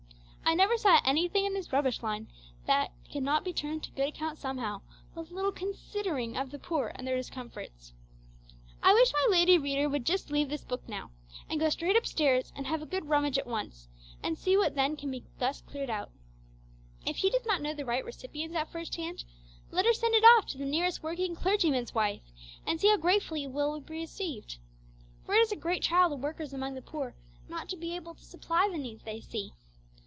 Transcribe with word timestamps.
I 0.43 0.53
never 0.53 0.75
saw 0.77 0.99
anything 1.05 1.45
in 1.45 1.53
this 1.53 1.71
'rubbish' 1.71 2.03
line 2.03 2.27
yet 2.67 2.67
that 2.67 2.91
could 3.09 3.23
not 3.23 3.45
be 3.45 3.53
turned 3.53 3.83
to 3.83 3.91
good 3.91 4.09
account 4.09 4.37
somehow, 4.37 4.81
with 5.15 5.31
a 5.31 5.33
little 5.33 5.53
considering 5.53 6.35
of 6.35 6.51
the 6.51 6.59
poor 6.59 6.91
and 6.93 7.07
their 7.07 7.15
discomforts. 7.15 7.93
I 8.83 8.93
wish 8.93 9.13
my 9.13 9.25
lady 9.29 9.57
reader 9.57 9.87
would 9.87 10.05
just 10.05 10.29
leave 10.29 10.49
this 10.49 10.65
book 10.65 10.89
now, 10.89 11.11
and 11.49 11.57
go 11.57 11.69
straight 11.69 11.95
up 11.95 12.05
stairs 12.05 12.51
and 12.53 12.67
have 12.67 12.81
a 12.81 12.85
good 12.85 13.05
rummage 13.05 13.37
at 13.37 13.47
once, 13.47 13.87
and 14.21 14.37
see 14.37 14.57
what 14.57 14.75
can 14.75 15.09
be 15.09 15.23
thus 15.39 15.61
cleared 15.61 15.89
out. 15.89 16.11
If 17.05 17.15
she 17.15 17.29
does 17.29 17.45
not 17.45 17.61
know 17.61 17.73
the 17.73 17.85
right 17.85 18.03
recipients 18.03 18.57
at 18.57 18.69
first 18.73 18.97
hand, 18.97 19.23
let 19.69 19.85
her 19.85 19.93
send 19.93 20.15
it 20.15 20.25
off 20.35 20.47
to 20.47 20.57
the 20.57 20.65
nearest 20.65 21.01
working 21.01 21.33
clergyman's 21.33 21.95
wife, 21.95 22.23
and 22.67 22.81
see 22.81 22.89
how 22.89 22.97
gratefully 22.97 23.45
it 23.45 23.53
will 23.53 23.79
be 23.79 23.93
received! 23.99 24.57
For 25.25 25.33
it 25.33 25.39
is 25.39 25.53
a 25.53 25.55
great 25.55 25.81
trial 25.83 26.09
to 26.09 26.15
workers 26.17 26.51
among 26.51 26.73
the 26.75 26.81
poor 26.81 27.15
not 27.47 27.69
to 27.69 27.77
be 27.77 27.95
able 27.95 28.15
to 28.15 28.25
supply 28.25 28.67
the 28.67 28.77
needs 28.77 29.03
they 29.03 29.21
see. 29.21 29.53